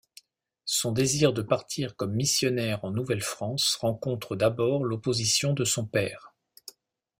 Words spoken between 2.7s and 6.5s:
en Nouvelle-France rencontre d'abord l'opposition de son père.